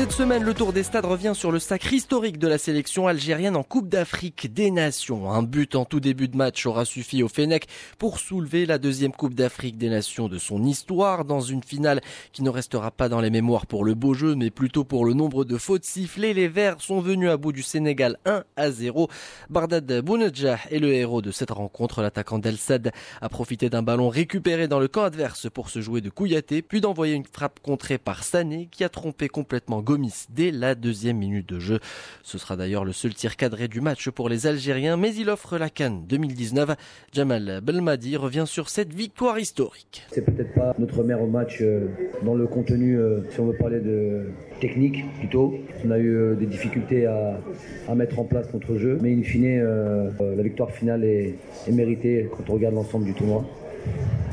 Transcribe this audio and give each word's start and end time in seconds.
Cette 0.00 0.12
semaine, 0.12 0.44
le 0.44 0.54
Tour 0.54 0.72
des 0.72 0.82
Stades 0.82 1.04
revient 1.04 1.34
sur 1.34 1.52
le 1.52 1.58
sacre 1.58 1.92
historique 1.92 2.38
de 2.38 2.48
la 2.48 2.56
sélection 2.56 3.06
algérienne 3.06 3.54
en 3.54 3.62
Coupe 3.62 3.90
d'Afrique 3.90 4.50
des 4.50 4.70
Nations. 4.70 5.30
Un 5.30 5.42
but 5.42 5.74
en 5.74 5.84
tout 5.84 6.00
début 6.00 6.26
de 6.26 6.38
match 6.38 6.64
aura 6.64 6.86
suffi 6.86 7.22
au 7.22 7.28
Fennec 7.28 7.66
pour 7.98 8.18
soulever 8.18 8.64
la 8.64 8.78
deuxième 8.78 9.12
Coupe 9.12 9.34
d'Afrique 9.34 9.76
des 9.76 9.90
Nations 9.90 10.28
de 10.28 10.38
son 10.38 10.64
histoire 10.64 11.26
dans 11.26 11.42
une 11.42 11.62
finale 11.62 12.00
qui 12.32 12.42
ne 12.42 12.48
restera 12.48 12.90
pas 12.90 13.10
dans 13.10 13.20
les 13.20 13.28
mémoires 13.28 13.66
pour 13.66 13.84
le 13.84 13.92
beau 13.92 14.14
jeu, 14.14 14.34
mais 14.36 14.48
plutôt 14.48 14.84
pour 14.84 15.04
le 15.04 15.12
nombre 15.12 15.44
de 15.44 15.58
fautes 15.58 15.84
sifflées. 15.84 16.32
Les 16.32 16.48
Verts 16.48 16.80
sont 16.80 17.02
venus 17.02 17.28
à 17.28 17.36
bout 17.36 17.52
du 17.52 17.62
Sénégal 17.62 18.16
1 18.24 18.42
à 18.56 18.70
0. 18.70 19.10
Bardad 19.50 20.00
Bounedjah 20.00 20.60
est 20.70 20.78
le 20.78 20.94
héros 20.94 21.20
de 21.20 21.30
cette 21.30 21.50
rencontre. 21.50 22.00
L'attaquant 22.00 22.38
d'El 22.38 22.56
Sad 22.56 22.90
a 23.20 23.28
profité 23.28 23.68
d'un 23.68 23.82
ballon 23.82 24.08
récupéré 24.08 24.66
dans 24.66 24.80
le 24.80 24.88
camp 24.88 25.02
adverse 25.02 25.50
pour 25.50 25.68
se 25.68 25.82
jouer 25.82 26.00
de 26.00 26.08
Kouyaté, 26.08 26.62
puis 26.62 26.80
d'envoyer 26.80 27.12
une 27.12 27.26
frappe 27.26 27.60
contrée 27.60 27.98
par 27.98 28.24
Sané 28.24 28.66
qui 28.70 28.82
a 28.82 28.88
trompé 28.88 29.28
complètement 29.28 29.82
Gomis 29.90 30.26
dès 30.32 30.52
la 30.52 30.76
deuxième 30.76 31.16
minute 31.16 31.48
de 31.48 31.58
jeu. 31.58 31.80
Ce 32.22 32.38
sera 32.38 32.54
d'ailleurs 32.54 32.84
le 32.84 32.92
seul 32.92 33.12
tir 33.12 33.36
cadré 33.36 33.66
du 33.66 33.80
match 33.80 34.08
pour 34.08 34.28
les 34.28 34.46
Algériens, 34.46 34.96
mais 34.96 35.12
il 35.12 35.28
offre 35.28 35.58
la 35.58 35.68
Cannes 35.68 36.04
2019. 36.06 36.76
Jamal 37.12 37.60
Belmadi 37.60 38.16
revient 38.16 38.44
sur 38.46 38.68
cette 38.68 38.94
victoire 38.94 39.40
historique. 39.40 40.06
C'est 40.12 40.24
peut-être 40.24 40.54
pas 40.54 40.76
notre 40.78 41.02
meilleur 41.02 41.26
match 41.26 41.58
euh, 41.60 41.88
dans 42.22 42.36
le 42.36 42.46
contenu, 42.46 43.00
euh, 43.00 43.22
si 43.30 43.40
on 43.40 43.46
veut 43.46 43.56
parler 43.56 43.80
de 43.80 44.26
technique 44.60 45.04
plutôt. 45.18 45.54
On 45.84 45.90
a 45.90 45.98
eu 45.98 46.14
euh, 46.14 46.34
des 46.36 46.46
difficultés 46.46 47.06
à, 47.06 47.40
mettre 47.96 48.20
en 48.20 48.24
place 48.24 48.46
notre 48.54 48.76
jeu, 48.76 48.96
mais 49.02 49.12
in 49.12 49.24
fine, 49.24 49.60
la 50.20 50.42
victoire 50.44 50.70
finale 50.70 51.02
est, 51.02 51.34
est 51.66 51.72
méritée 51.72 52.30
quand 52.30 52.48
on 52.48 52.52
regarde 52.52 52.76
l'ensemble 52.76 53.06
du 53.06 53.14
tournoi. 53.14 53.44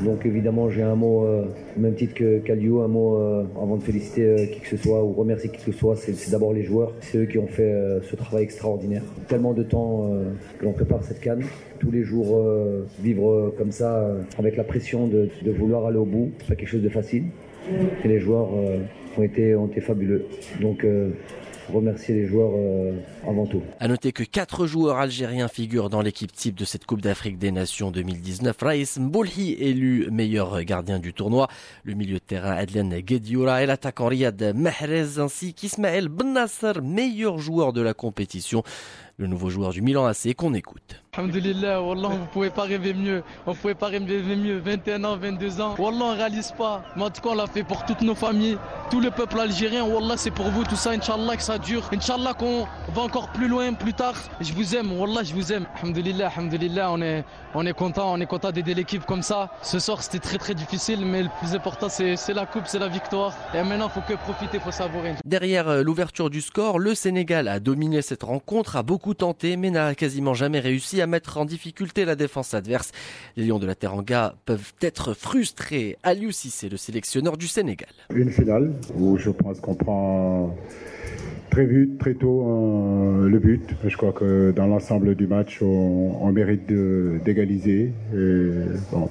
Donc 0.04 0.24
évidemment, 0.24 0.70
j'ai 0.70 0.82
un 0.82 0.94
mot, 0.94 1.24
euh, 1.24 1.44
même 1.76 1.94
titre 1.94 2.14
que 2.14 2.38
Calio, 2.38 2.82
un 2.82 2.88
mot 2.88 3.16
euh, 3.16 3.44
avant 3.60 3.76
de 3.76 3.82
féliciter 3.82 4.24
euh, 4.24 4.46
qui 4.46 4.60
que 4.60 4.68
ce 4.68 4.76
soit 4.76 5.02
ou 5.02 5.12
remercier 5.12 5.50
qui 5.50 5.56
que 5.56 5.72
ce 5.72 5.72
soit, 5.72 5.96
c'est 5.96 6.30
d'abord 6.30 6.52
les 6.52 6.62
joueurs. 6.62 6.92
C'est 7.00 7.18
eux 7.18 7.26
qui 7.26 7.38
ont 7.38 7.48
fait 7.48 7.74
ce 8.02 8.14
travail 8.14 8.44
extraordinaire. 8.44 9.02
Tellement 9.26 9.54
de 9.54 9.62
temps 9.62 10.10
que 10.58 10.64
l'on 10.64 10.72
prépare 10.72 11.02
cette 11.02 11.20
canne. 11.20 11.42
Tous 11.78 11.90
les 11.90 12.04
jours, 12.04 12.44
vivre 13.02 13.52
comme 13.56 13.72
ça, 13.72 14.08
avec 14.38 14.56
la 14.56 14.64
pression 14.64 15.06
de, 15.06 15.28
de, 15.42 15.50
vouloir 15.50 15.86
aller 15.86 15.98
au 15.98 16.04
bout, 16.04 16.30
c'est 16.38 16.48
pas 16.48 16.54
quelque 16.54 16.68
chose 16.68 16.82
de 16.82 16.88
facile. 16.88 17.24
Et 18.04 18.08
les 18.08 18.18
joueurs 18.18 18.48
ont, 19.16 19.22
été, 19.22 19.54
ont 19.54 19.66
été 19.66 19.80
fabuleux. 19.80 20.26
Donc 20.60 20.84
remercier 21.70 22.14
les 22.14 22.26
joueurs 22.26 22.52
euh, 22.54 22.92
avant 23.26 23.46
tout. 23.46 23.62
À 23.80 23.88
noter 23.88 24.12
que 24.12 24.22
quatre 24.22 24.66
joueurs 24.66 24.96
algériens 24.96 25.48
figurent 25.48 25.90
dans 25.90 26.02
l'équipe 26.02 26.32
type 26.32 26.54
de 26.54 26.64
cette 26.64 26.86
Coupe 26.86 27.00
d'Afrique 27.00 27.38
des 27.38 27.50
Nations 27.50 27.90
2019. 27.90 28.56
Raïs 28.60 28.98
Mboulhi 28.98 29.54
élu 29.54 30.08
meilleur 30.10 30.62
gardien 30.64 30.98
du 30.98 31.12
tournoi, 31.12 31.48
le 31.84 31.94
milieu 31.94 32.14
de 32.14 32.24
terrain 32.24 32.52
Adlen 32.52 32.98
Guedioura 33.00 33.62
et 33.62 33.66
l'attaquant 33.66 34.06
Riyad 34.06 34.54
Mahrez 34.54 35.18
ainsi 35.18 35.54
qu'Ismaël 35.54 36.08
Bennasser, 36.08 36.80
meilleur 36.82 37.38
joueur 37.38 37.72
de 37.72 37.80
la 37.80 37.94
compétition. 37.94 38.62
Le 39.20 39.26
nouveau 39.26 39.50
joueur 39.50 39.70
du 39.70 39.82
Milan 39.82 40.06
AC 40.06 40.32
qu'on 40.36 40.54
écoute. 40.54 41.02
Alhamdulillah, 41.16 41.82
Wallah, 41.82 42.10
vous 42.10 42.26
pouvez 42.32 42.50
pas 42.50 42.62
rêver 42.62 42.94
mieux. 42.94 43.24
On 43.44 43.52
pouvait 43.52 43.74
pas 43.74 43.88
rêver 43.88 44.36
mieux. 44.36 44.58
21 44.60 45.02
ans, 45.02 45.16
22 45.16 45.60
ans. 45.60 45.74
Wallah, 45.76 46.04
on 46.04 46.14
réalise 46.14 46.52
pas. 46.56 46.84
Mais 46.94 47.02
en 47.02 47.10
tout 47.10 47.20
cas, 47.20 47.30
on 47.30 47.34
l'a 47.34 47.48
fait 47.48 47.64
pour 47.64 47.84
toutes 47.84 48.02
nos 48.02 48.14
familles, 48.14 48.56
tout 48.92 49.00
le 49.00 49.10
peuple 49.10 49.40
algérien. 49.40 49.84
Wallah, 49.84 50.16
c'est 50.16 50.30
pour 50.30 50.46
vous, 50.50 50.62
tout 50.62 50.76
ça. 50.76 50.90
Inch'Allah, 50.90 51.34
que 51.34 51.42
ça 51.42 51.58
dure. 51.58 51.82
Inch'Allah, 51.92 52.34
qu'on 52.34 52.68
va 52.94 53.02
encore 53.02 53.32
plus 53.32 53.48
loin, 53.48 53.72
plus 53.72 53.92
tard. 53.94 54.14
Je 54.40 54.52
vous 54.52 54.76
aime. 54.76 54.92
Wallah, 54.92 55.24
je 55.24 55.34
vous 55.34 55.52
aime. 55.52 55.66
Alhamdulillah, 55.82 56.30
Alhamdulillah, 56.36 56.92
on 56.92 57.02
est, 57.02 57.24
on 57.54 57.66
est 57.66 57.72
content. 57.74 58.12
On 58.12 58.20
est 58.20 58.26
content 58.26 58.52
d'aider 58.52 58.74
l'équipe 58.74 59.04
comme 59.04 59.22
ça. 59.22 59.50
Ce 59.62 59.80
soir, 59.80 60.04
c'était 60.04 60.20
très, 60.20 60.38
très 60.38 60.54
difficile. 60.54 61.04
Mais 61.04 61.24
le 61.24 61.30
plus 61.40 61.56
important, 61.56 61.88
c'est 61.88 62.32
la 62.32 62.46
coupe, 62.46 62.68
c'est 62.68 62.78
la 62.78 62.86
victoire. 62.86 63.34
Et 63.52 63.64
maintenant, 63.64 63.88
il 63.88 64.00
faut 64.00 64.06
que 64.08 64.16
profiter, 64.16 64.58
il 64.58 64.60
faut 64.60 64.70
savourer. 64.70 65.14
Derrière 65.24 65.66
euh, 65.66 65.82
l'ouverture 65.82 66.30
du 66.30 66.40
score, 66.42 66.78
le 66.78 66.94
Sénégal 66.94 67.48
a 67.48 67.58
dominé 67.58 68.02
cette 68.02 68.22
rencontre, 68.22 68.76
a 68.76 68.84
beaucoup 68.84 69.07
tenté, 69.14 69.56
mais 69.56 69.70
n'a 69.70 69.94
quasiment 69.94 70.34
jamais 70.34 70.60
réussi 70.60 71.00
à 71.00 71.06
mettre 71.06 71.38
en 71.38 71.44
difficulté 71.44 72.04
la 72.04 72.16
défense 72.16 72.54
adverse. 72.54 72.92
Les 73.36 73.46
Lions 73.46 73.58
de 73.58 73.66
la 73.66 73.74
Teranga 73.74 74.34
peuvent 74.44 74.72
être 74.80 75.14
frustrés. 75.14 75.96
Aliou 76.02 76.30
c'est 76.32 76.68
le 76.68 76.76
sélectionneur 76.76 77.36
du 77.36 77.48
Sénégal. 77.48 77.88
Une 78.14 78.30
finale 78.30 78.72
où 78.96 79.16
je 79.16 79.30
pense 79.30 79.60
qu'on 79.60 79.74
prend 79.74 80.56
très 81.50 81.66
vite, 81.66 81.98
très 81.98 82.14
tôt 82.14 82.46
euh, 82.46 83.28
le 83.28 83.38
but. 83.38 83.74
Je 83.86 83.96
crois 83.96 84.12
que 84.12 84.52
dans 84.52 84.66
l'ensemble 84.66 85.14
du 85.14 85.26
match, 85.26 85.60
on, 85.62 86.30
mérite 86.32 86.66
d'égaliser. 87.24 87.92
Bon, 88.92 89.08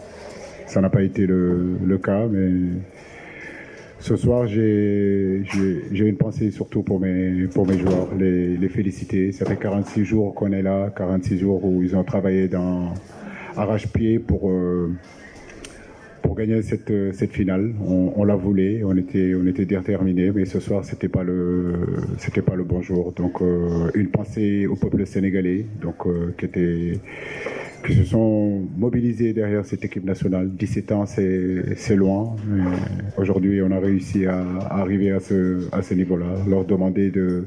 ça 0.65 0.81
n'a 0.81 0.89
pas 0.89 1.01
été 1.01 1.25
le, 1.25 1.77
le 1.83 1.97
cas, 1.97 2.27
mais 2.27 2.49
ce 4.07 4.15
soir, 4.15 4.47
j'ai 4.47 5.43
une 5.91 6.15
pensée 6.15 6.49
surtout 6.51 6.81
pour 6.81 7.01
mes, 7.01 7.47
pour 7.47 7.67
mes 7.67 7.77
joueurs, 7.77 8.07
les, 8.17 8.55
les 8.55 8.69
féliciter. 8.69 9.33
Ça 9.33 9.45
fait 9.45 9.57
46 9.57 10.05
jours 10.05 10.33
qu'on 10.33 10.53
est 10.53 10.61
là, 10.61 10.93
46 10.95 11.37
jours 11.37 11.65
où 11.65 11.83
ils 11.83 11.93
ont 11.93 12.05
travaillé 12.05 12.47
dans 12.47 12.93
arrache-pied 13.57 14.19
pour, 14.19 14.49
euh, 14.49 14.93
pour 16.21 16.35
gagner 16.35 16.61
cette, 16.61 16.93
cette 17.13 17.33
finale. 17.33 17.73
On, 17.85 18.23
la 18.23 18.37
voulait, 18.37 18.81
on 18.85 18.95
était, 18.95 19.33
on 19.35 19.45
était 19.45 19.65
déterminés, 19.65 20.31
mais 20.31 20.45
ce 20.45 20.61
soir, 20.61 20.85
c'était 20.85 21.09
pas 21.09 21.25
pas 21.25 22.55
le 22.55 22.63
bon 22.63 22.81
jour. 22.81 23.11
Donc, 23.11 23.41
euh, 23.41 23.91
une 23.93 24.07
pensée 24.09 24.67
au 24.67 24.77
peuple 24.77 25.05
sénégalais, 25.05 25.65
donc, 25.81 26.07
euh, 26.07 26.33
qui 26.37 26.45
était, 26.45 26.93
qui 27.85 27.93
se 27.95 28.03
sont 28.03 28.63
mobilisés 28.77 29.33
derrière 29.33 29.65
cette 29.65 29.85
équipe 29.85 30.03
nationale. 30.03 30.49
17 30.51 30.91
ans, 30.91 31.05
c'est 31.05 31.95
loin. 31.95 32.35
Aujourd'hui, 33.17 33.61
on 33.61 33.71
a 33.71 33.79
réussi 33.79 34.25
à, 34.25 34.41
à 34.41 34.81
arriver 34.81 35.11
à 35.11 35.19
ce, 35.19 35.67
à 35.71 35.81
ce 35.81 35.93
niveau-là, 35.93 36.27
leur 36.47 36.65
demander 36.65 37.11
de 37.11 37.45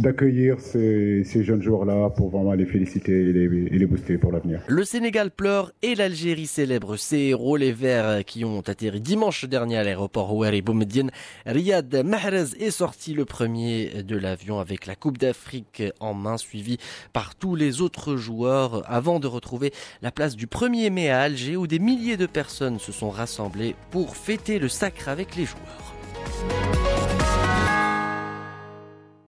d'accueillir 0.00 0.60
ces, 0.60 1.24
jeunes 1.24 1.62
joueurs-là 1.62 2.10
pour 2.10 2.30
vraiment 2.30 2.54
les 2.54 2.66
féliciter 2.66 3.12
et 3.12 3.32
les, 3.32 3.86
booster 3.86 4.18
pour 4.18 4.32
l'avenir. 4.32 4.60
Le 4.68 4.84
Sénégal 4.84 5.30
pleure 5.30 5.72
et 5.82 5.94
l'Algérie 5.94 6.46
célèbre 6.46 6.96
ses 6.96 7.18
héros, 7.18 7.56
les 7.56 7.72
Verts 7.72 8.24
qui 8.24 8.44
ont 8.44 8.60
atterri 8.60 9.00
dimanche 9.00 9.44
dernier 9.44 9.78
à 9.78 9.84
l'aéroport 9.84 10.34
Ouari 10.34 10.62
Boumediene. 10.62 11.10
Riyad 11.46 12.04
Mahrez 12.04 12.56
est 12.58 12.70
sorti 12.70 13.14
le 13.14 13.24
premier 13.24 14.02
de 14.02 14.16
l'avion 14.16 14.60
avec 14.60 14.86
la 14.86 14.96
Coupe 14.96 15.18
d'Afrique 15.18 15.82
en 16.00 16.14
main, 16.14 16.36
suivi 16.36 16.78
par 17.12 17.34
tous 17.34 17.54
les 17.54 17.80
autres 17.80 18.16
joueurs 18.16 18.82
avant 18.90 19.20
de 19.20 19.26
retrouver 19.26 19.72
la 20.02 20.10
place 20.10 20.36
du 20.36 20.46
1er 20.46 20.90
mai 20.90 21.10
à 21.10 21.20
Alger 21.20 21.56
où 21.56 21.66
des 21.66 21.78
milliers 21.78 22.16
de 22.16 22.26
personnes 22.26 22.78
se 22.78 22.92
sont 22.92 23.10
rassemblées 23.10 23.74
pour 23.90 24.16
fêter 24.16 24.58
le 24.58 24.68
sacre 24.68 25.08
avec 25.08 25.36
les 25.36 25.44
joueurs. 25.44 26.63